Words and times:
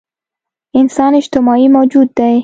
انسان 0.79 1.11
اجتماعي 1.21 1.67
موجود 1.75 2.07
دی. 2.17 2.37